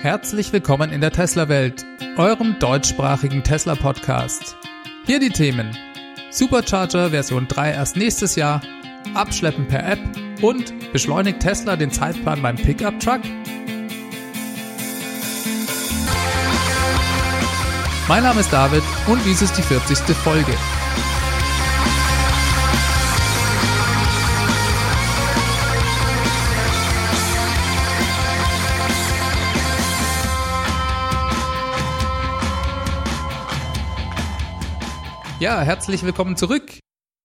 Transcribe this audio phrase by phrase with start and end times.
[0.00, 1.84] Herzlich willkommen in der Tesla-Welt,
[2.16, 4.56] eurem deutschsprachigen Tesla-Podcast.
[5.04, 5.76] Hier die Themen:
[6.30, 8.62] Supercharger Version 3 erst nächstes Jahr,
[9.14, 9.98] Abschleppen per App
[10.40, 13.22] und beschleunigt Tesla den Zeitplan beim Pickup-Truck?
[18.06, 19.98] Mein Name ist David und dies ist die 40.
[20.14, 20.54] Folge.
[35.40, 36.80] Ja, herzlich willkommen zurück.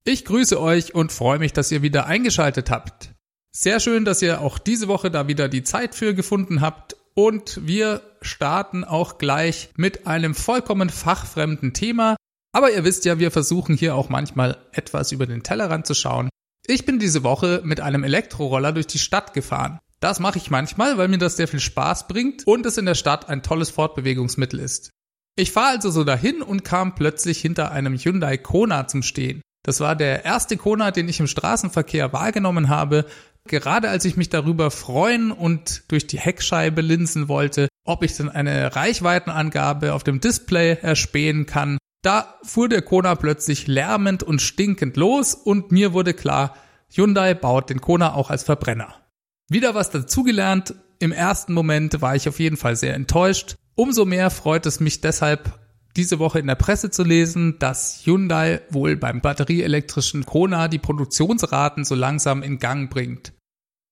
[0.05, 3.15] Ich grüße euch und freue mich, dass ihr wieder eingeschaltet habt.
[3.51, 7.65] Sehr schön, dass ihr auch diese Woche da wieder die Zeit für gefunden habt und
[7.65, 12.15] wir starten auch gleich mit einem vollkommen fachfremden Thema.
[12.51, 16.29] Aber ihr wisst ja, wir versuchen hier auch manchmal etwas über den Tellerrand zu schauen.
[16.67, 19.79] Ich bin diese Woche mit einem Elektroroller durch die Stadt gefahren.
[19.99, 22.93] Das mache ich manchmal, weil mir das sehr viel Spaß bringt und es in der
[22.93, 24.92] Stadt ein tolles Fortbewegungsmittel ist.
[25.35, 29.41] Ich fahre also so dahin und kam plötzlich hinter einem Hyundai Kona zum Stehen.
[29.65, 33.05] Das war der erste Kona, den ich im Straßenverkehr wahrgenommen habe,
[33.45, 38.29] gerade als ich mich darüber freuen und durch die Heckscheibe linsen wollte, ob ich denn
[38.29, 41.77] eine Reichweitenangabe auf dem Display erspähen kann.
[42.03, 46.55] Da fuhr der Kona plötzlich lärmend und stinkend los und mir wurde klar,
[46.93, 48.95] Hyundai baut den Kona auch als Verbrenner.
[49.49, 50.75] Wieder was dazugelernt.
[50.99, 53.55] Im ersten Moment war ich auf jeden Fall sehr enttäuscht.
[53.75, 55.59] Umso mehr freut es mich deshalb,
[55.95, 61.85] diese Woche in der Presse zu lesen, dass Hyundai wohl beim batterieelektrischen Kona die Produktionsraten
[61.85, 63.33] so langsam in Gang bringt.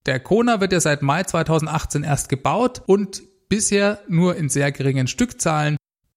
[0.06, 5.06] Der Kona wird ja seit Mai 2018 erst gebaut und bisher nur in sehr geringen
[5.06, 5.76] Stückzahlen.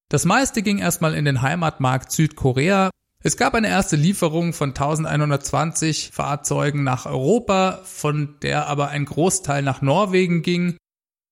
[0.09, 2.89] Das meiste ging erstmal in den Heimatmarkt Südkorea.
[3.21, 9.61] Es gab eine erste Lieferung von 1120 Fahrzeugen nach Europa, von der aber ein Großteil
[9.63, 10.77] nach Norwegen ging.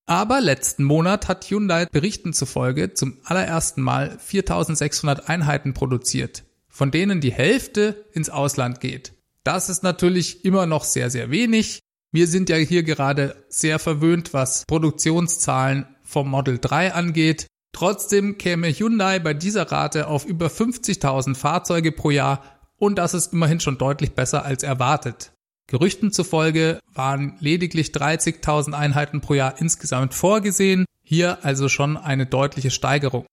[0.06, 7.22] Aber letzten Monat hat Hyundai Berichten zufolge zum allerersten Mal 4600 Einheiten produziert, von denen
[7.22, 9.14] die Hälfte ins Ausland geht.
[9.44, 11.80] Das ist natürlich immer noch sehr, sehr wenig.
[12.11, 17.48] Wir sind ja hier gerade sehr verwöhnt, was Produktionszahlen vom Model 3 angeht.
[17.72, 22.44] Trotzdem käme Hyundai bei dieser Rate auf über 50.000 Fahrzeuge pro Jahr
[22.77, 25.32] und das ist immerhin schon deutlich besser als erwartet.
[25.68, 32.72] Gerüchten zufolge waren lediglich 30.000 Einheiten pro Jahr insgesamt vorgesehen, hier also schon eine deutliche
[32.72, 33.26] Steigerung.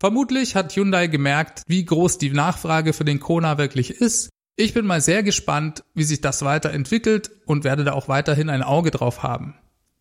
[0.00, 4.30] Vermutlich hat Hyundai gemerkt, wie groß die Nachfrage für den Kona wirklich ist.
[4.56, 8.62] Ich bin mal sehr gespannt, wie sich das weiterentwickelt und werde da auch weiterhin ein
[8.62, 9.54] Auge drauf haben.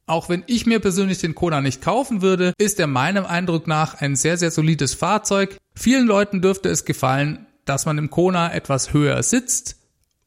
[0.06, 4.02] Auch wenn ich mir persönlich den Kona nicht kaufen würde, ist er meinem Eindruck nach
[4.02, 5.58] ein sehr, sehr solides Fahrzeug.
[5.76, 9.79] Vielen Leuten dürfte es gefallen, dass man im Kona etwas höher sitzt,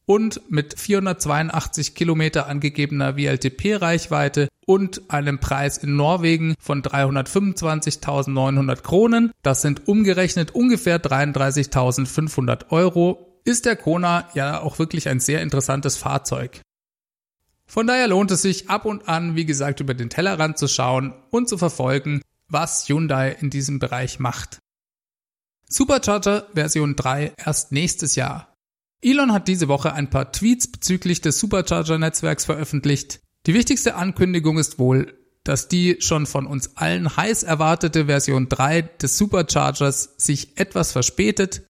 [0.05, 9.61] und mit 482 Kilometer angegebener WLTP-Reichweite und einem Preis in Norwegen von 325.900 Kronen, das
[9.61, 16.61] sind umgerechnet ungefähr 33.500 Euro, ist der Kona ja auch wirklich ein sehr interessantes Fahrzeug.
[17.65, 21.13] Von daher lohnt es sich ab und an, wie gesagt, über den Tellerrand zu schauen
[21.31, 24.59] und zu verfolgen, was Hyundai in diesem Bereich macht.
[25.67, 28.52] Supercharger Version 3 erst nächstes Jahr.
[29.03, 33.19] Elon hat diese Woche ein paar Tweets bezüglich des Supercharger-Netzwerks veröffentlicht.
[33.45, 38.81] Die wichtigste Ankündigung ist wohl, dass die schon von uns allen heiß erwartete Version 3
[38.81, 41.67] des Superchargers sich etwas verspätet.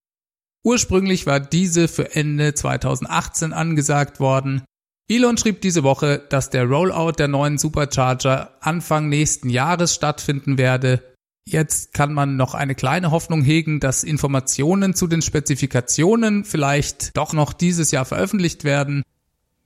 [0.63, 4.63] Ursprünglich war diese für Ende 2018 angesagt worden.
[5.09, 11.12] Elon schrieb diese Woche, dass der Rollout der neuen Supercharger Anfang nächsten Jahres stattfinden werde
[11.45, 17.33] Jetzt kann man noch eine kleine Hoffnung hegen, dass Informationen zu den Spezifikationen vielleicht doch
[17.33, 19.03] noch dieses Jahr veröffentlicht werden.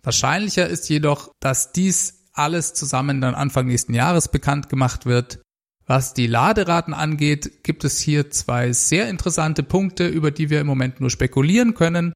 [0.01, 5.39] Wahrscheinlicher ist jedoch, dass dies alles zusammen dann Anfang nächsten Jahres bekannt gemacht wird.
[5.85, 10.67] Was die Laderaten angeht, gibt es hier zwei sehr interessante Punkte, über die wir im
[10.67, 12.13] Moment nur spekulieren können.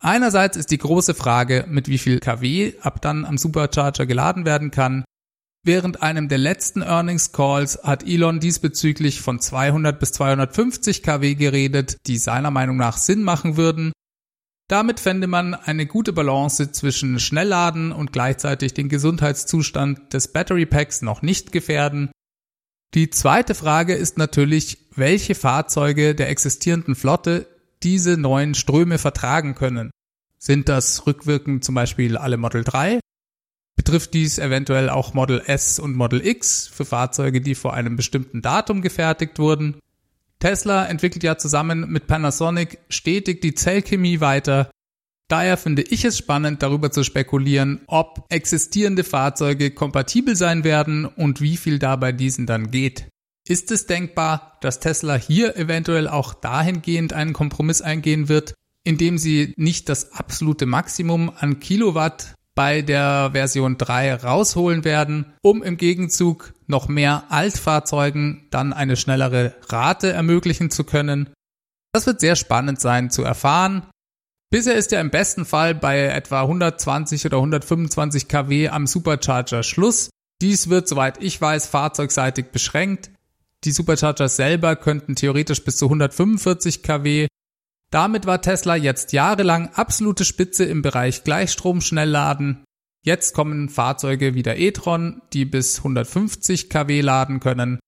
[0.00, 4.70] Einerseits ist die große Frage, mit wie viel kW ab dann am Supercharger geladen werden
[4.70, 5.04] kann.
[5.66, 11.96] Während einem der letzten Earnings Calls hat Elon diesbezüglich von 200 bis 250 kW geredet,
[12.06, 13.92] die seiner Meinung nach Sinn machen würden.
[14.68, 21.00] Damit fände man eine gute Balance zwischen Schnellladen und gleichzeitig den Gesundheitszustand des Battery Packs
[21.00, 22.10] noch nicht gefährden.
[22.92, 27.46] Die zweite Frage ist natürlich, welche Fahrzeuge der existierenden Flotte
[27.82, 29.90] diese neuen Ströme vertragen können.
[30.38, 33.00] Sind das rückwirkend zum Beispiel alle Model 3
[33.76, 38.40] Betrifft dies eventuell auch Model S und Model X für Fahrzeuge, die vor einem bestimmten
[38.40, 39.76] Datum gefertigt wurden?
[40.38, 44.70] Tesla entwickelt ja zusammen mit Panasonic stetig die Zellchemie weiter.
[45.28, 51.40] Daher finde ich es spannend, darüber zu spekulieren, ob existierende Fahrzeuge kompatibel sein werden und
[51.40, 53.08] wie viel da bei diesen dann geht.
[53.46, 58.54] Ist es denkbar, dass Tesla hier eventuell auch dahingehend einen Kompromiss eingehen wird,
[58.84, 65.62] indem sie nicht das absolute Maximum an Kilowatt bei der Version 3 rausholen werden, um
[65.62, 71.30] im Gegenzug noch mehr Altfahrzeugen dann eine schnellere Rate ermöglichen zu können.
[71.92, 73.86] Das wird sehr spannend sein zu erfahren.
[74.50, 80.10] Bisher ist ja im besten Fall bei etwa 120 oder 125 kW am Supercharger Schluss.
[80.40, 83.10] Dies wird, soweit ich weiß, fahrzeugseitig beschränkt.
[83.64, 87.26] Die Supercharger selber könnten theoretisch bis zu 145 kW.
[87.94, 92.64] Damit war Tesla jetzt jahrelang absolute Spitze im Bereich Gleichstrom-Schnellladen.
[93.04, 97.78] Jetzt kommen Fahrzeuge wie der e-tron, die bis 150 kW laden können.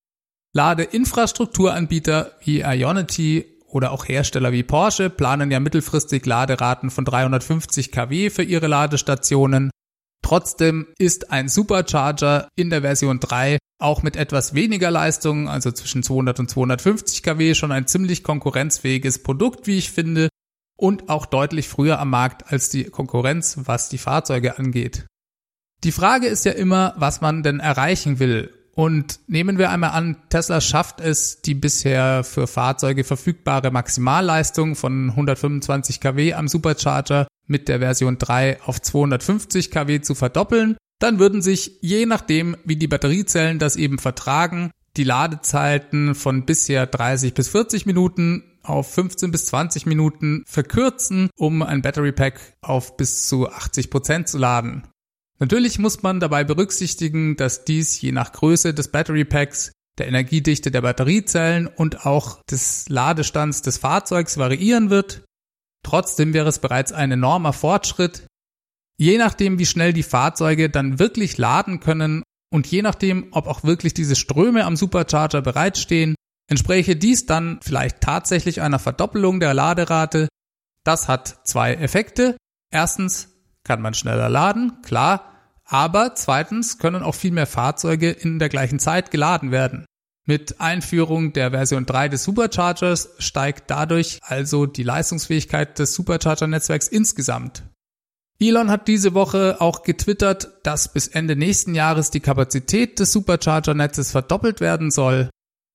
[0.55, 8.31] Ladeinfrastrukturanbieter wie Ionity oder auch Hersteller wie Porsche planen ja mittelfristig Laderaten von 350 kW
[8.31, 9.73] für ihre Ladestationen.
[10.23, 16.03] Trotzdem ist ein Supercharger in der Version 3 auch mit etwas weniger Leistung, also zwischen
[16.03, 20.29] 200 und 250 kW, schon ein ziemlich konkurrenzfähiges Produkt, wie ich finde,
[20.77, 25.07] und auch deutlich früher am Markt als die Konkurrenz, was die Fahrzeuge angeht.
[25.85, 28.53] Die Frage ist ja immer, was man denn erreichen will.
[28.73, 35.11] Und nehmen wir einmal an, Tesla schafft es, die bisher für Fahrzeuge verfügbare Maximalleistung von
[35.11, 41.43] 125 kW am Supercharger mit der Version 3 auf 250 kW zu verdoppeln, dann würden
[41.43, 47.49] sich, je nachdem, wie die Batteriezellen das eben vertragen, die Ladezeiten von bisher 30 bis
[47.49, 53.49] 40 Minuten auf 15 bis 20 Minuten verkürzen, um ein Battery Pack auf bis zu
[53.49, 54.87] 80 Prozent zu laden.
[55.39, 60.71] Natürlich muss man dabei berücksichtigen, dass dies je nach Größe des Battery Packs, der Energiedichte
[60.71, 65.25] der Batteriezellen und auch des Ladestands des Fahrzeugs variieren wird.
[65.83, 68.27] Trotzdem wäre es bereits ein enormer Fortschritt.
[68.99, 73.65] Je nachdem, wie schnell die Fahrzeuge dann wirklich laden können und je nachdem, ob auch
[73.65, 76.15] wirklich diese Ströme am Supercharger bereitstehen,
[76.49, 80.29] entspräche dies dann vielleicht tatsächlich einer Verdoppelung der Laderate.
[80.85, 82.37] Das hat zwei Effekte.
[82.71, 83.29] Erstens
[83.65, 85.33] kann man schneller laden, klar,
[85.65, 89.85] aber zweitens können auch viel mehr Fahrzeuge in der gleichen Zeit geladen werden.
[90.25, 97.63] Mit Einführung der Version 3 des Superchargers steigt dadurch also die Leistungsfähigkeit des Supercharger-Netzwerks insgesamt.
[98.39, 104.11] Elon hat diese Woche auch getwittert, dass bis Ende nächsten Jahres die Kapazität des Supercharger-Netzes
[104.11, 105.31] verdoppelt werden soll.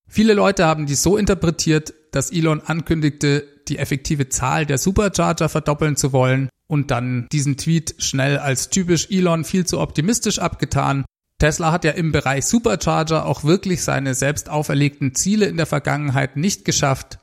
[0.08, 5.96] Viele Leute haben dies so interpretiert, dass Elon ankündigte, die effektive Zahl der Supercharger verdoppeln
[5.96, 11.06] zu wollen und dann diesen Tweet schnell als typisch Elon viel zu optimistisch abgetan.
[11.40, 16.38] Tesla hat ja im Bereich Supercharger auch wirklich seine selbst auferlegten Ziele in der Vergangenheit
[16.38, 17.18] nicht geschafft.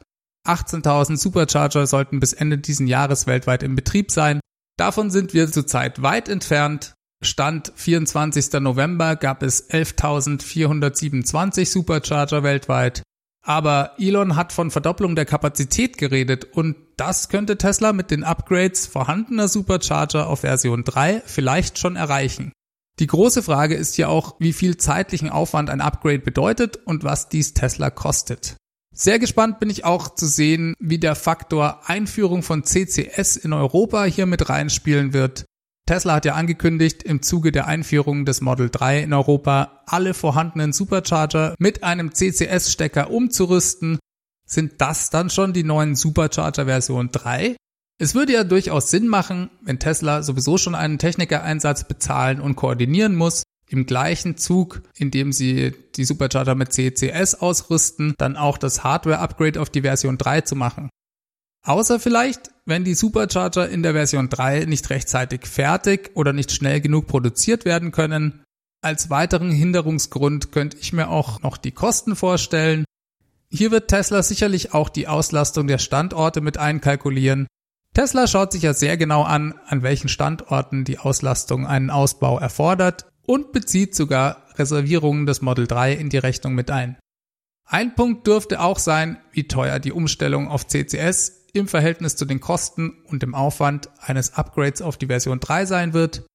[0.44, 4.40] 18.000 Supercharger sollten bis Ende diesen Jahres weltweit im Betrieb sein.
[4.78, 6.94] Davon sind wir zurzeit weit entfernt.
[7.20, 8.52] Stand 24.
[8.60, 13.02] November gab es 11.427 Supercharger weltweit.
[13.44, 18.86] Aber Elon hat von Verdopplung der Kapazität geredet und das könnte Tesla mit den Upgrades
[18.86, 22.52] vorhandener Supercharger auf Version 3 vielleicht schon erreichen.
[23.00, 27.28] Die große Frage ist ja auch, wie viel zeitlichen Aufwand ein Upgrade bedeutet und was
[27.28, 28.56] dies Tesla kostet.
[29.00, 34.02] Sehr gespannt bin ich auch zu sehen, wie der Faktor Einführung von CCS in Europa
[34.04, 35.44] hier mit reinspielen wird.
[35.86, 40.72] Tesla hat ja angekündigt, im Zuge der Einführung des Model 3 in Europa alle vorhandenen
[40.72, 44.00] Supercharger mit einem CCS-Stecker umzurüsten.
[44.44, 47.54] Sind das dann schon die neuen Supercharger Version 3?
[48.00, 53.14] Es würde ja durchaus Sinn machen, wenn Tesla sowieso schon einen Technikereinsatz bezahlen und koordinieren
[53.14, 58.82] muss, im gleichen Zug, in dem sie die Supercharger mit CCS ausrüsten, dann auch das
[58.82, 60.88] Hardware-Upgrade auf die Version 3 zu machen.
[61.64, 66.80] Außer vielleicht, wenn die Supercharger in der Version 3 nicht rechtzeitig fertig oder nicht schnell
[66.80, 68.42] genug produziert werden können.
[68.80, 72.84] Als weiteren Hinderungsgrund könnte ich mir auch noch die Kosten vorstellen.
[73.50, 77.46] Hier wird Tesla sicherlich auch die Auslastung der Standorte mit einkalkulieren.
[77.94, 83.06] Tesla schaut sich ja sehr genau an, an welchen Standorten die Auslastung einen Ausbau erfordert
[83.28, 86.96] und bezieht sogar Reservierungen des Model 3 in die Rechnung mit ein.
[87.66, 92.40] Ein Punkt dürfte auch sein, wie teuer die Umstellung auf CCS im Verhältnis zu den
[92.40, 96.26] Kosten und dem Aufwand eines Upgrades auf die Version 3 sein wird.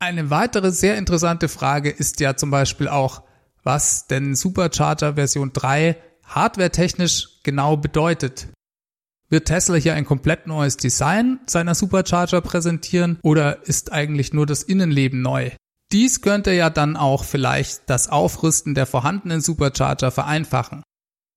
[0.00, 3.22] Eine weitere sehr interessante Frage ist ja zum Beispiel auch,
[3.62, 8.48] was denn Supercharger Version 3 hardwaretechnisch genau bedeutet.
[9.28, 14.64] Wird Tesla hier ein komplett neues Design seiner Supercharger präsentieren oder ist eigentlich nur das
[14.64, 15.52] Innenleben neu?
[15.94, 20.82] Dies könnte ja dann auch vielleicht das Aufrüsten der vorhandenen Supercharger vereinfachen.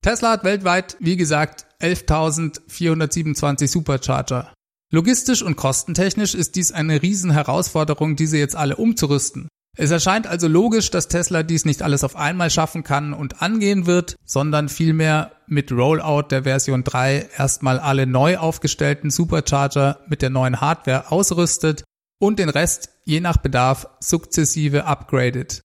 [0.02, 4.52] Tesla hat weltweit, wie gesagt, 11.427 Supercharger.
[4.92, 9.46] Logistisch und kostentechnisch ist dies eine Riesenherausforderung, diese jetzt alle umzurüsten.
[9.76, 13.86] Es erscheint also logisch, dass Tesla dies nicht alles auf einmal schaffen kann und angehen
[13.86, 20.30] wird, sondern vielmehr mit Rollout der Version 3 erstmal alle neu aufgestellten Supercharger mit der
[20.30, 21.84] neuen Hardware ausrüstet
[22.18, 25.62] und den Rest je nach Bedarf sukzessive upgradet.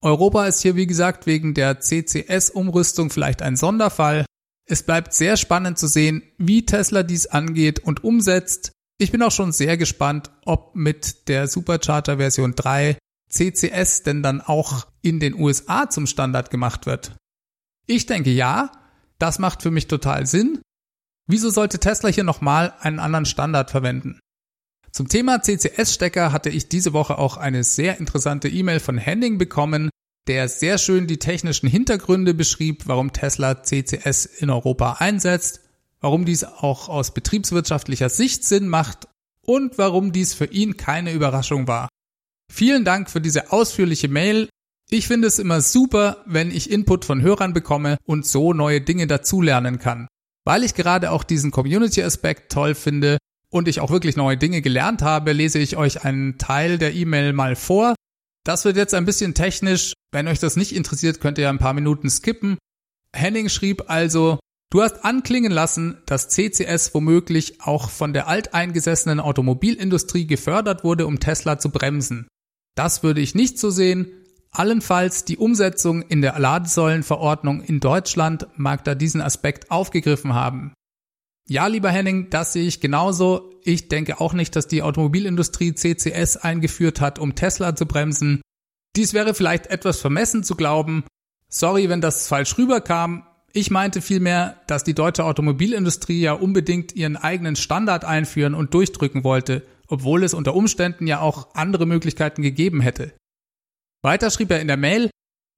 [0.00, 4.24] Europa ist hier wie gesagt wegen der CCS-Umrüstung vielleicht ein Sonderfall.
[4.66, 8.72] Es bleibt sehr spannend zu sehen, wie Tesla dies angeht und umsetzt.
[8.98, 12.96] Ich bin auch schon sehr gespannt, ob mit der Supercharger Version 3
[13.28, 17.16] CCS denn dann auch in den USA zum Standard gemacht wird?
[17.86, 18.70] Ich denke ja,
[19.18, 20.60] das macht für mich total Sinn.
[21.26, 24.20] Wieso sollte Tesla hier nochmal einen anderen Standard verwenden?
[24.94, 29.90] Zum Thema CCS-Stecker hatte ich diese Woche auch eine sehr interessante E-Mail von Henning bekommen,
[30.28, 35.62] der sehr schön die technischen Hintergründe beschrieb, warum Tesla CCS in Europa einsetzt,
[36.00, 39.08] warum dies auch aus betriebswirtschaftlicher Sicht Sinn macht
[39.44, 41.88] und warum dies für ihn keine Überraschung war.
[42.52, 44.48] Vielen Dank für diese ausführliche Mail.
[44.90, 49.08] Ich finde es immer super, wenn ich Input von Hörern bekomme und so neue Dinge
[49.08, 50.06] dazulernen kann.
[50.44, 53.18] Weil ich gerade auch diesen Community-Aspekt toll finde
[53.54, 57.32] und ich auch wirklich neue Dinge gelernt habe, lese ich euch einen Teil der E-Mail
[57.32, 57.94] mal vor.
[58.44, 59.92] Das wird jetzt ein bisschen technisch.
[60.10, 62.58] Wenn euch das nicht interessiert, könnt ihr ein paar Minuten skippen.
[63.14, 70.26] Henning schrieb also, du hast anklingen lassen, dass CCS womöglich auch von der alteingesessenen Automobilindustrie
[70.26, 72.26] gefördert wurde, um Tesla zu bremsen.
[72.74, 74.08] Das würde ich nicht so sehen.
[74.50, 80.74] Allenfalls die Umsetzung in der Ladesäulenverordnung in Deutschland mag da diesen Aspekt aufgegriffen haben.
[81.48, 83.52] Ja, lieber Henning, das sehe ich genauso.
[83.62, 88.40] Ich denke auch nicht, dass die Automobilindustrie CCS eingeführt hat, um Tesla zu bremsen.
[88.96, 91.04] Dies wäre vielleicht etwas vermessen zu glauben.
[91.48, 93.26] Sorry, wenn das falsch rüberkam.
[93.52, 99.22] Ich meinte vielmehr, dass die deutsche Automobilindustrie ja unbedingt ihren eigenen Standard einführen und durchdrücken
[99.22, 103.14] wollte obwohl es unter Umständen ja auch andere Möglichkeiten gegeben hätte.
[104.02, 105.10] Weiter schrieb er in der Mail,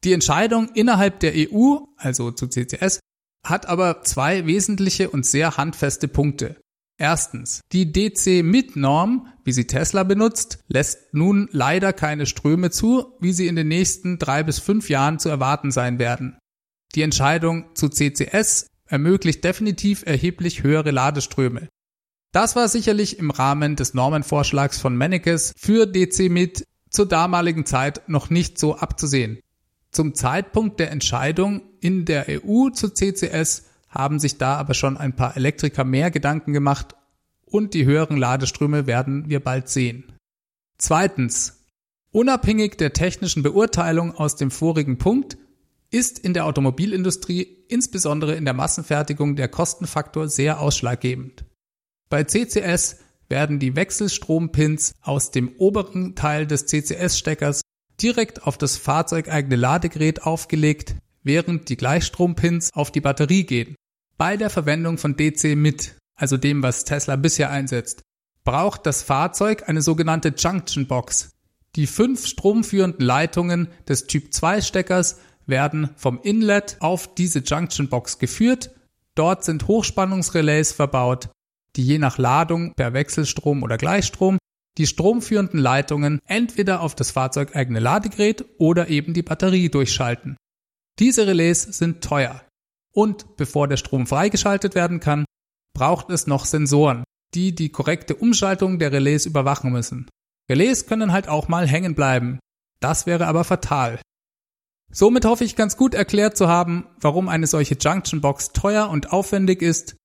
[0.04, 3.00] die Entscheidung innerhalb der EU, also zu CCS,
[3.48, 6.56] hat aber zwei wesentliche und sehr handfeste Punkte.
[6.98, 13.48] Erstens, die DC-MIT-Norm, wie sie Tesla benutzt, lässt nun leider keine Ströme zu, wie sie
[13.48, 16.38] in den nächsten drei bis fünf Jahren zu erwarten sein werden.
[16.94, 21.68] Die Entscheidung zu CCS ermöglicht definitiv erheblich höhere Ladeströme.
[22.32, 28.08] Das war sicherlich im Rahmen des Normenvorschlags von Mennekes für DC mit zur damaligen Zeit
[28.08, 29.40] noch nicht so abzusehen.
[29.90, 35.14] Zum Zeitpunkt der Entscheidung in der EU zu CCS haben sich da aber schon ein
[35.14, 36.96] paar Elektriker mehr Gedanken gemacht
[37.44, 40.12] und die höheren Ladeströme werden wir bald sehen.
[40.78, 41.62] Zweitens.
[42.10, 45.38] Unabhängig der technischen Beurteilung aus dem vorigen Punkt
[45.90, 51.44] ist in der Automobilindustrie, insbesondere in der Massenfertigung, der Kostenfaktor sehr ausschlaggebend.
[52.08, 52.96] Bei CCS
[53.28, 57.60] werden die Wechselstrompins aus dem oberen Teil des CCS-Steckers
[58.02, 63.74] direkt auf das fahrzeugeigene Ladegerät aufgelegt, während die Gleichstrompins auf die Batterie gehen.
[64.16, 68.02] Bei der Verwendung von DC mit, also dem, was Tesla bisher einsetzt,
[68.44, 71.32] braucht das Fahrzeug eine sogenannte Junction Box.
[71.74, 78.18] Die fünf stromführenden Leitungen des Typ 2 Steckers werden vom Inlet auf diese Junction Box
[78.18, 78.70] geführt.
[79.16, 81.28] Dort sind Hochspannungsrelais verbaut,
[81.74, 84.38] die je nach Ladung per Wechselstrom oder Gleichstrom
[84.78, 90.36] die stromführenden Leitungen entweder auf das fahrzeugeigene Ladegerät oder eben die Batterie durchschalten.
[90.98, 92.42] Diese Relais sind teuer.
[92.92, 95.24] Und bevor der Strom freigeschaltet werden kann,
[95.74, 100.08] braucht es noch Sensoren, die die korrekte Umschaltung der Relais überwachen müssen.
[100.50, 102.38] Relais können halt auch mal hängen bleiben.
[102.80, 104.00] Das wäre aber fatal.
[104.90, 109.12] Somit hoffe ich ganz gut erklärt zu haben, warum eine solche Junction Box teuer und
[109.12, 109.96] aufwendig ist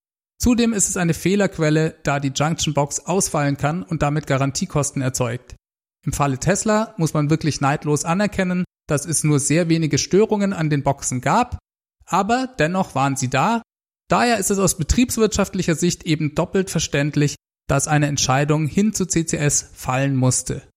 [0.41, 5.55] Zudem ist es eine Fehlerquelle, da die Junction Box ausfallen kann und damit Garantiekosten erzeugt.
[6.03, 10.69] Im Falle Tesla muss man wirklich neidlos anerkennen, dass es nur sehr wenige Störungen an
[10.69, 11.57] den Boxen gab,
[12.05, 13.61] aber dennoch waren sie da.
[14.09, 17.35] Daher ist es aus betriebswirtschaftlicher Sicht eben doppelt verständlich,
[17.67, 20.67] dass eine Entscheidung hin zu CCS fallen musste.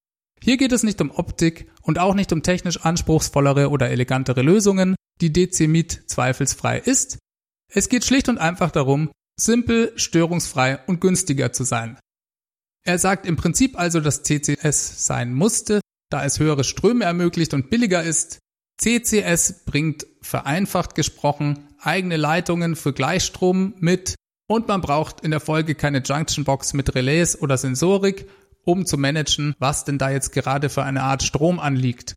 [0.41, 4.95] Hier geht es nicht um Optik und auch nicht um technisch anspruchsvollere oder elegantere Lösungen,
[5.21, 7.19] die Meet zweifelsfrei ist.
[7.73, 11.99] Es geht schlicht und einfach darum, simpel, störungsfrei und günstiger zu sein.
[12.85, 15.81] Er sagt im Prinzip also, dass CCS sein musste,
[16.15, 18.39] da es höhere Ströme ermöglicht und billiger ist.
[18.81, 24.15] CCS bringt vereinfacht gesprochen eigene Leitungen für Gleichstrom mit
[24.47, 28.29] und man braucht in der Folge keine Junction Box mit Relais oder Sensorik,
[28.63, 32.15] um zu managen, was denn da jetzt gerade für eine Art Strom anliegt.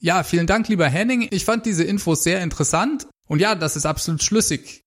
[0.00, 1.28] Ja, vielen Dank, lieber Henning.
[1.30, 4.82] Ich fand diese Infos sehr interessant und ja, das ist absolut schlüssig.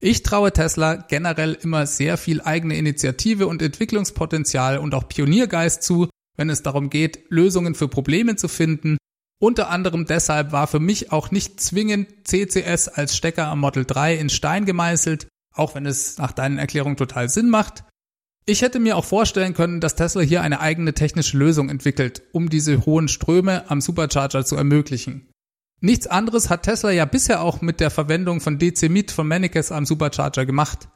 [0.00, 6.08] Ich traue Tesla generell immer sehr viel eigene Initiative und Entwicklungspotenzial und auch Pioniergeist zu,
[6.40, 8.96] wenn es darum geht, Lösungen für Probleme zu finden.
[9.38, 14.16] Unter anderem deshalb war für mich auch nicht zwingend CCS als Stecker am Model 3
[14.16, 17.84] in Stein gemeißelt, auch wenn es nach deinen Erklärungen total Sinn macht.
[18.46, 22.48] Ich hätte mir auch vorstellen können, dass Tesla hier eine eigene technische Lösung entwickelt, um
[22.48, 25.28] diese hohen Ströme am Supercharger zu ermöglichen.
[25.82, 29.84] Nichts anderes hat Tesla ja bisher auch mit der Verwendung von DC-Mit von Mannekes am
[29.84, 30.88] Supercharger gemacht.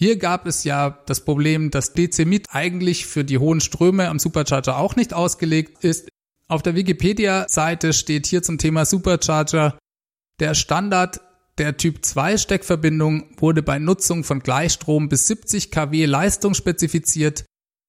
[0.00, 4.78] Hier gab es ja das Problem, dass DC-Mit eigentlich für die hohen Ströme am Supercharger
[4.78, 6.08] auch nicht ausgelegt ist.
[6.46, 9.76] Auf der Wikipedia-Seite steht hier zum Thema Supercharger,
[10.38, 11.20] der Standard
[11.58, 17.44] der Typ 2 Steckverbindung wurde bei Nutzung von Gleichstrom bis 70 kW Leistung spezifiziert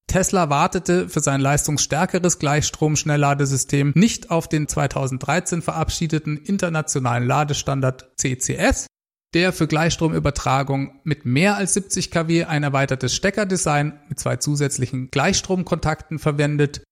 [0.07, 8.87] Tesla wartete für sein leistungsstärkeres Gleichstrom-Schnellladesystem nicht auf den 2013 verabschiedeten internationalen Ladestandard CCS,
[9.33, 16.19] der für Gleichstromübertragung mit mehr als 70 kW ein erweitertes Steckerdesign mit zwei zusätzlichen Gleichstromkontakten
[16.19, 16.83] verwendet,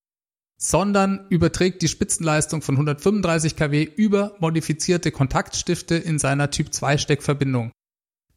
[0.60, 7.72] sondern überträgt die Spitzenleistung von 135 kW über modifizierte Kontaktstifte in seiner Typ 2 Steckverbindung.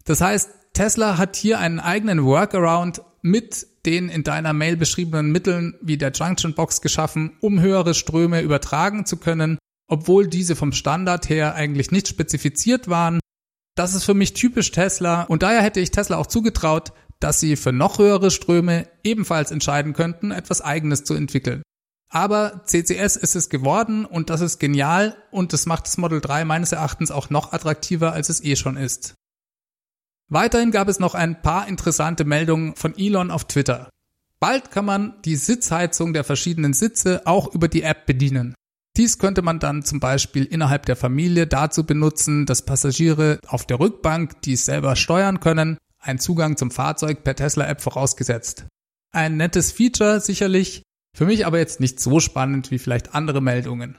[0.04, 5.75] Das heißt, Tesla hat hier einen eigenen Workaround mit den in deiner Mail beschriebenen Mitteln
[5.80, 11.28] wie der Junction Box geschaffen, um höhere Ströme übertragen zu können, obwohl diese vom Standard
[11.28, 13.21] her eigentlich nicht spezifiziert waren.
[13.74, 17.56] Das ist für mich typisch Tesla und daher hätte ich Tesla auch zugetraut, dass sie
[17.56, 21.62] für noch höhere Ströme ebenfalls entscheiden könnten, etwas eigenes zu entwickeln.
[22.08, 26.44] Aber CCS ist es geworden und das ist genial und das macht das Model 3
[26.44, 29.14] meines Erachtens auch noch attraktiver, als es eh schon ist.
[30.28, 33.90] Weiterhin gab es noch ein paar interessante Meldungen von Elon auf Twitter.
[34.40, 38.54] Bald kann man die Sitzheizung der verschiedenen Sitze auch über die App bedienen.
[39.00, 43.80] Dies könnte man dann zum Beispiel innerhalb der Familie dazu benutzen, dass Passagiere auf der
[43.80, 48.66] Rückbank dies selber steuern können, ein Zugang zum Fahrzeug per Tesla-App vorausgesetzt.
[49.11, 50.83] Ein nettes Feature sicherlich,
[51.16, 53.97] für mich aber jetzt nicht so spannend wie vielleicht andere Meldungen.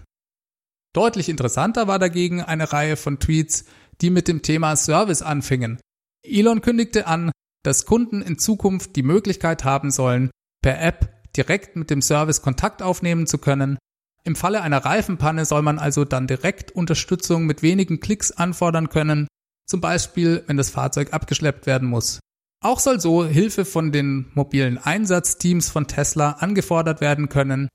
[0.94, 3.66] Deutlich interessanter war dagegen eine Reihe von Tweets,
[4.02, 5.80] die mit dem Thema Service anfingen
[6.24, 7.32] Elon kündigte an,
[7.64, 10.30] dass Kunden in Zukunft die Möglichkeit haben sollen,
[10.62, 13.80] per App direkt mit dem Service Kontakt aufnehmen zu können.
[14.24, 19.28] Im Falle einer Reifenpanne soll man also dann direkt Unterstützung mit wenigen Klicks anfordern können,
[19.66, 22.20] zum Beispiel wenn das Fahrzeug abgeschleppt werden muss.
[22.64, 27.68] Auch soll so Hilfe von den mobilen Einsatzteams von Tesla angefordert werden können.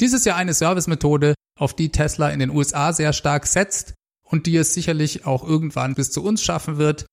[0.00, 4.46] Dies ist ja eine Servicemethode, auf die Tesla in den USA sehr stark setzt und
[4.46, 7.06] die es sicherlich auch irgendwann bis zu uns schaffen wird,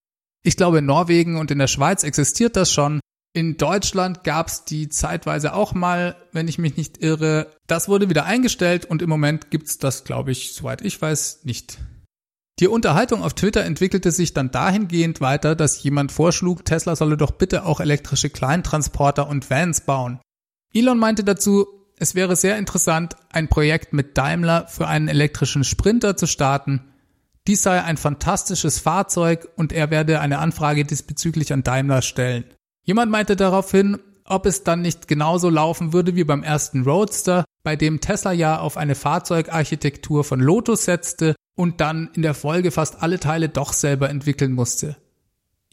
[0.48, 3.02] ich glaube, in Norwegen und in der Schweiz existiert das schon.
[3.34, 7.52] In Deutschland gab es die zeitweise auch mal, wenn ich mich nicht irre.
[7.68, 11.78] Das wurde wieder eingestellt und im Moment gibt's das, glaube ich, soweit ich weiß, nicht.
[12.60, 17.32] Die Unterhaltung auf Twitter entwickelte sich dann dahingehend weiter, dass jemand vorschlug, Tesla solle doch
[17.32, 20.20] bitte auch elektrische Kleintransporter und Vans bauen.
[20.74, 21.68] Elon meinte dazu,
[22.00, 26.82] es wäre sehr interessant, ein Projekt mit Daimler für einen elektrischen Sprinter zu starten,
[27.48, 32.44] dies sei ein fantastisches Fahrzeug und er werde eine Anfrage diesbezüglich an Daimler stellen.
[32.88, 37.76] Jemand meinte daraufhin, ob es dann nicht genauso laufen würde wie beim ersten Roadster, bei
[37.76, 43.04] dem Tesla ja auf eine Fahrzeugarchitektur von Lotus setzte und dann in der Folge fast
[43.04, 44.96] alle Teile doch selber entwickeln musste.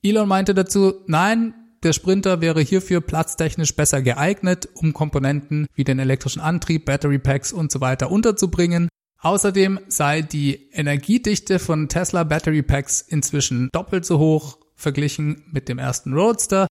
[0.03, 6.01] Elon meinte dazu, nein, der Sprinter wäre hierfür platztechnisch besser geeignet, um Komponenten wie den
[6.01, 8.89] elektrischen Antrieb, Battery Packs und so weiter unterzubringen
[9.25, 15.79] Außerdem sei die Energiedichte von Tesla Battery Packs inzwischen doppelt so hoch verglichen mit dem
[15.79, 16.67] ersten Roadster.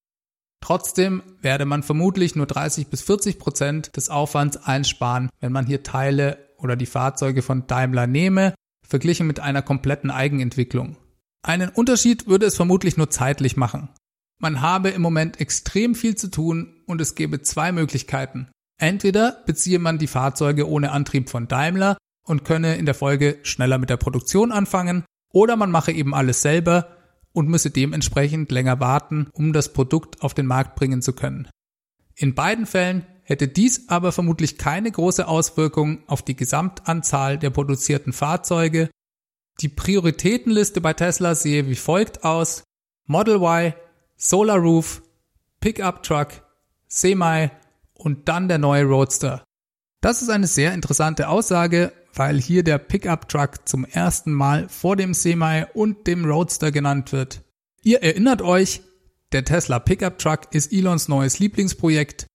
[0.64, 5.82] Trotzdem werde man vermutlich nur 30 bis 40 Prozent des Aufwands einsparen, wenn man hier
[5.82, 8.54] Teile oder die Fahrzeuge von Daimler nehme,
[8.88, 10.96] verglichen mit einer kompletten Eigenentwicklung.
[11.42, 13.90] Einen Unterschied würde es vermutlich nur zeitlich machen.
[14.40, 18.48] Man habe im Moment extrem viel zu tun und es gäbe zwei Möglichkeiten.
[18.80, 23.76] Entweder beziehe man die Fahrzeuge ohne Antrieb von Daimler und könne in der Folge schneller
[23.76, 27.03] mit der Produktion anfangen oder man mache eben alles selber
[27.34, 31.48] und müsse dementsprechend länger warten, um das Produkt auf den Markt bringen zu können.
[32.14, 38.12] In beiden Fällen hätte dies aber vermutlich keine große Auswirkung auf die Gesamtanzahl der produzierten
[38.12, 38.88] Fahrzeuge.
[39.60, 42.62] Die Prioritätenliste bei Tesla sehe wie folgt aus.
[43.06, 43.74] Model Y,
[44.16, 45.02] Solar Roof,
[45.60, 46.28] Pickup Truck,
[46.86, 47.50] Semi
[47.94, 49.42] und dann der neue Roadster.
[50.00, 54.96] Das ist eine sehr interessante Aussage, weil hier der Pickup Truck zum ersten Mal vor
[54.96, 57.42] dem Semi und dem Roadster genannt wird.
[57.82, 58.82] Ihr erinnert euch,
[59.32, 62.26] der Tesla Pickup Truck ist Elons neues Lieblingsprojekt.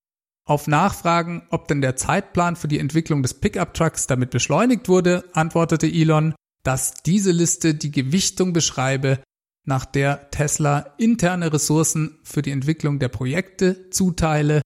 [0.45, 5.23] Auf Nachfragen, ob denn der Zeitplan für die Entwicklung des Pickup Trucks damit beschleunigt wurde,
[5.33, 9.19] antwortete Elon, dass diese Liste die Gewichtung beschreibe,
[9.65, 14.61] nach der Tesla interne Ressourcen für die Entwicklung der Projekte zuteile.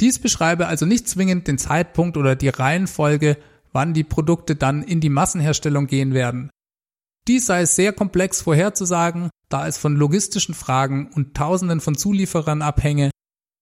[0.00, 3.36] Dies beschreibe also nicht zwingend den Zeitpunkt oder die Reihenfolge,
[3.72, 6.50] wann die Produkte dann in die Massenherstellung gehen werden.
[7.28, 13.10] Dies sei sehr komplex vorherzusagen, da es von logistischen Fragen und Tausenden von Zulieferern abhänge.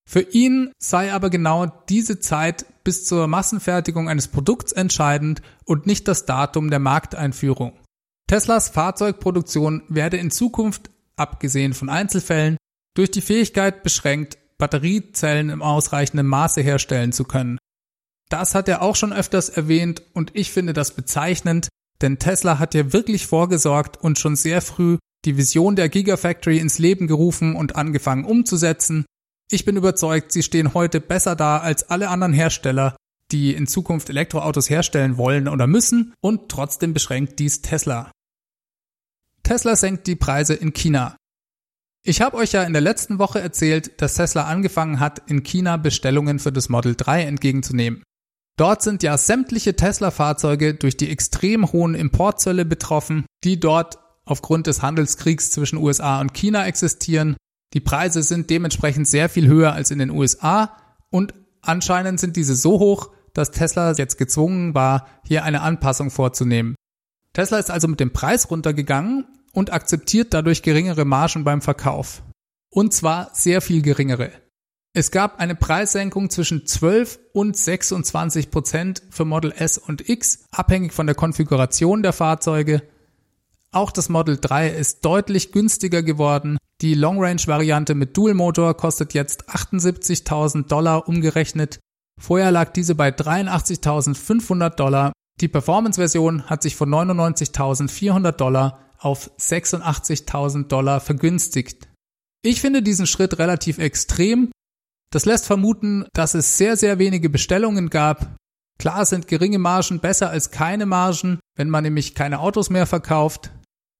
[0.09, 6.09] Für ihn sei aber genau diese Zeit bis zur Massenfertigung eines Produkts entscheidend und nicht
[6.09, 7.79] das Datum der Markteinführung.
[8.27, 12.57] Teslas Fahrzeugproduktion werde in Zukunft, abgesehen von Einzelfällen,
[12.95, 17.58] durch die Fähigkeit beschränkt, Batteriezellen im ausreichenden Maße herstellen zu können.
[18.31, 21.69] Das hat er auch schon öfters erwähnt und ich finde das bezeichnend,
[22.03, 26.79] denn Tesla hat ja wirklich vorgesorgt und schon sehr früh die Vision der Gigafactory ins
[26.79, 29.05] Leben gerufen und angefangen umzusetzen.
[29.51, 32.97] Ich bin überzeugt, sie stehen heute besser da als alle anderen Hersteller,
[33.33, 38.11] die in Zukunft Elektroautos herstellen wollen oder müssen und trotzdem beschränkt dies Tesla.
[39.43, 41.17] Tesla senkt die Preise in China.
[42.05, 45.77] Ich habe euch ja in der letzten Woche erzählt, dass Tesla angefangen hat, in China
[45.79, 48.03] Bestellungen für das Model 3 entgegenzunehmen.
[48.59, 54.83] Dort sind ja sämtliche Tesla-Fahrzeuge durch die extrem hohen Importzölle betroffen, die dort aufgrund des
[54.83, 57.37] Handelskriegs zwischen USA und China existieren.
[57.73, 60.77] Die Preise sind dementsprechend sehr viel höher als in den USA
[61.09, 66.75] und anscheinend sind diese so hoch, dass Tesla jetzt gezwungen war, hier eine Anpassung vorzunehmen.
[67.35, 72.25] Tesla ist also mit dem Preis runtergegangen und akzeptiert dadurch geringere Margen beim Verkauf.
[72.71, 74.33] Und zwar sehr viel geringere.
[74.99, 80.93] Es gab eine Preissenkung zwischen 12 und 26 Prozent für Model S und X, abhängig
[80.93, 82.83] von der Konfiguration der Fahrzeuge.
[83.71, 86.59] Auch das Model 3 ist deutlich günstiger geworden.
[86.81, 91.79] Die Long Range Variante mit Dual-Motor kostet jetzt 78.000 Dollar umgerechnet.
[92.21, 95.13] Vorher lag diese bei 83.500 Dollar.
[95.41, 101.87] Die Performance-Version hat sich von 99.400 Dollar auf 86.000 Dollar vergünstigt.
[102.43, 104.51] Ich finde diesen Schritt relativ extrem.
[105.11, 108.37] Das lässt vermuten, dass es sehr, sehr wenige Bestellungen gab.
[108.79, 113.51] Klar sind geringe Margen besser als keine Margen, wenn man nämlich keine Autos mehr verkauft.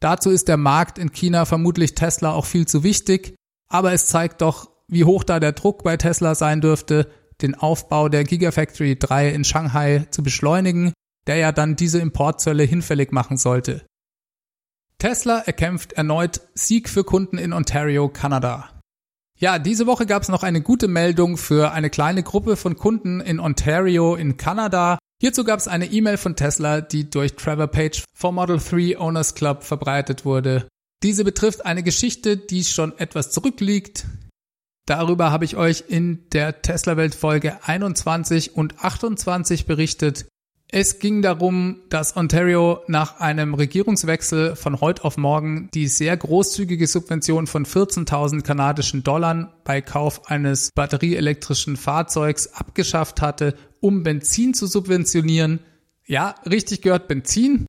[0.01, 3.35] Dazu ist der Markt in China vermutlich Tesla auch viel zu wichtig,
[3.69, 7.11] aber es zeigt doch, wie hoch da der Druck bei Tesla sein dürfte,
[7.43, 10.93] den Aufbau der Gigafactory 3 in Shanghai zu beschleunigen,
[11.27, 13.85] der ja dann diese Importzölle hinfällig machen sollte.
[14.99, 18.78] Tesla erkämpft erneut Sieg für Kunden in Ontario, Kanada.
[19.41, 23.21] Ja, diese Woche gab es noch eine gute Meldung für eine kleine Gruppe von Kunden
[23.21, 24.99] in Ontario in Kanada.
[25.21, 29.37] Hierzu gab es eine E-Mail von Tesla, die durch Trevor Page vom Model 3 Owners
[29.37, 30.67] Club verbreitet wurde.
[31.05, 34.07] Diese betrifft eine Geschichte, die schon etwas zurückliegt.
[34.87, 40.27] Darüber habe ich euch in der Tesla-Welt Folge 21 und 28 berichtet.
[40.71, 46.87] Es ging darum, dass Ontario nach einem Regierungswechsel von heute auf morgen die sehr großzügige
[46.87, 54.67] Subvention von 14.000 kanadischen Dollar bei Kauf eines batterieelektrischen Fahrzeugs abgeschafft hatte, um Benzin zu
[54.67, 55.61] subventionieren.
[56.05, 57.65] Ja, richtig gehört Benzin.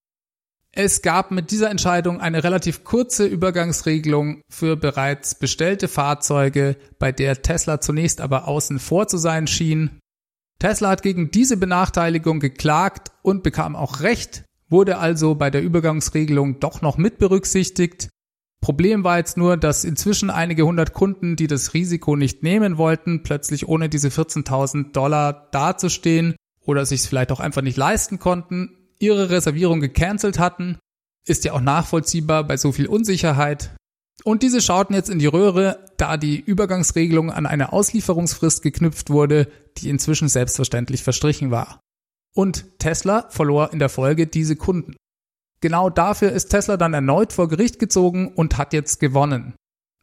[0.73, 7.41] Es gab mit dieser Entscheidung eine relativ kurze Übergangsregelung für bereits bestellte Fahrzeuge, bei der
[7.41, 9.98] Tesla zunächst aber außen vor zu sein schien.
[10.59, 16.59] Tesla hat gegen diese Benachteiligung geklagt und bekam auch Recht, wurde also bei der Übergangsregelung
[16.59, 18.09] doch noch mit berücksichtigt.
[18.61, 23.23] Problem war jetzt nur, dass inzwischen einige hundert Kunden, die das Risiko nicht nehmen wollten,
[23.23, 28.75] plötzlich ohne diese 14.000 Dollar dazustehen oder sich es vielleicht auch einfach nicht leisten konnten,
[28.99, 30.77] ihre Reservierung gecancelt hatten.
[31.25, 33.71] Ist ja auch nachvollziehbar bei so viel Unsicherheit.
[34.23, 39.47] Und diese schauten jetzt in die Röhre, da die Übergangsregelung an eine Auslieferungsfrist geknüpft wurde,
[39.77, 41.79] die inzwischen selbstverständlich verstrichen war.
[42.35, 44.95] Und Tesla verlor in der Folge diese Kunden.
[45.61, 49.55] Genau dafür ist Tesla dann erneut vor Gericht gezogen und hat jetzt gewonnen.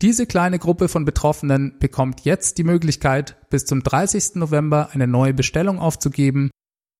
[0.02, 4.34] Diese kleine Gruppe von Betroffenen bekommt jetzt die Möglichkeit, bis zum 30.
[4.34, 6.50] November eine neue Bestellung aufzugeben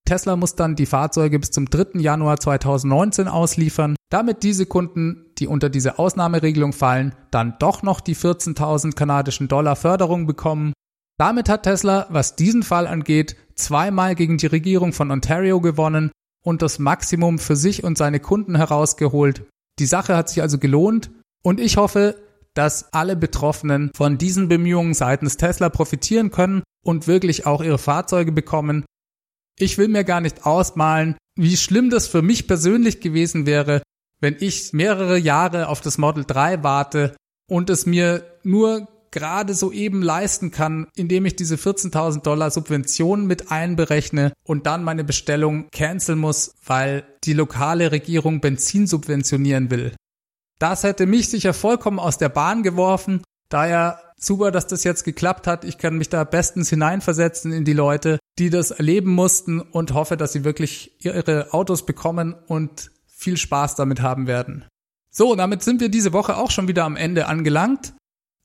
[0.06, 2.00] Tesla muss dann die Fahrzeuge bis zum 3.
[2.00, 8.16] Januar 2019 ausliefern, damit diese Kunden, die unter diese Ausnahmeregelung fallen, dann doch noch die
[8.16, 10.72] 14.000 kanadischen Dollar Förderung bekommen.
[11.18, 16.10] Damit hat Tesla, was diesen Fall angeht, zweimal gegen die Regierung von Ontario gewonnen
[16.44, 19.42] und das Maximum für sich und seine Kunden herausgeholt.
[19.78, 21.10] Die Sache hat sich also gelohnt
[21.42, 22.16] und ich hoffe,
[22.54, 28.32] dass alle Betroffenen von diesen Bemühungen seitens Tesla profitieren können und wirklich auch ihre Fahrzeuge
[28.32, 28.84] bekommen,
[29.58, 33.82] ich will mir gar nicht ausmalen, wie schlimm das für mich persönlich gewesen wäre,
[34.20, 37.16] wenn ich mehrere Jahre auf das Model 3 warte
[37.48, 43.26] und es mir nur gerade so eben leisten kann, indem ich diese 14.000 Dollar Subventionen
[43.26, 49.94] mit einberechne und dann meine Bestellung canceln muss, weil die lokale Regierung Benzin subventionieren will.
[50.58, 53.22] Das hätte mich sicher vollkommen aus der Bahn geworfen.
[53.48, 55.64] Daher super, dass das jetzt geklappt hat.
[55.64, 60.16] Ich kann mich da bestens hineinversetzen in die Leute, die das erleben mussten und hoffe,
[60.16, 64.64] dass sie wirklich ihre Autos bekommen und viel Spaß damit haben werden.
[65.10, 67.94] So, damit sind wir diese Woche auch schon wieder am Ende angelangt.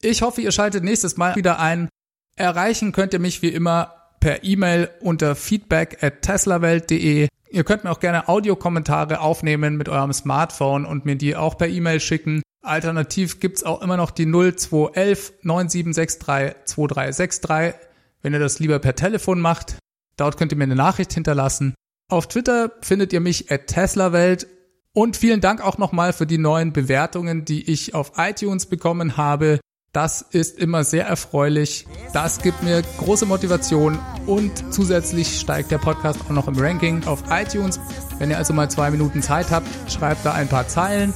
[0.02, 1.90] Ich hoffe, ihr schaltet nächstes Mal wieder ein.
[2.36, 7.28] Erreichen könnt ihr mich wie immer per E-Mail unter feedback at teslawelt.de.
[7.50, 11.68] Ihr könnt mir auch gerne Audiokommentare aufnehmen mit eurem Smartphone und mir die auch per
[11.68, 12.42] E-Mail schicken.
[12.62, 17.74] Alternativ gibt's auch immer noch die 0211 9763 2363,
[18.22, 19.78] wenn ihr das lieber per Telefon macht.
[20.18, 21.74] Dort könnt ihr mir eine Nachricht hinterlassen.
[22.10, 24.48] Auf Twitter findet ihr mich at teslawelt
[24.94, 29.60] und vielen Dank auch nochmal für die neuen Bewertungen, die ich auf iTunes bekommen habe.
[29.94, 31.88] Das ist immer sehr erfreulich.
[32.14, 37.24] Das gibt mir große Motivation und zusätzlich steigt der Podcast auch noch im Ranking auf
[37.30, 37.80] iTunes.
[38.20, 41.14] Wenn ihr also mal zwei Minuten Zeit habt, schreibt da ein paar Zeilen.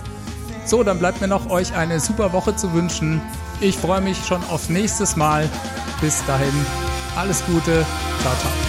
[0.65, 3.21] So, dann bleibt mir noch euch eine super Woche zu wünschen.
[3.61, 5.49] Ich freue mich schon aufs nächstes Mal.
[6.01, 6.53] Bis dahin,
[7.15, 7.85] alles Gute.
[8.21, 8.64] Ciao, ciao.